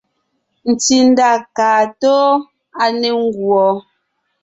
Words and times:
Tsítsà 0.79 1.29
kaa 1.57 1.83
tóo, 2.01 2.29
à 2.81 2.85
ne 2.99 3.09
ńguɔ. 3.23 3.65